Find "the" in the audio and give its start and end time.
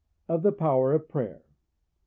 0.41-0.51